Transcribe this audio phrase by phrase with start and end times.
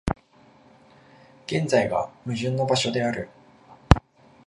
[1.45, 3.29] 現在が矛盾の場所である。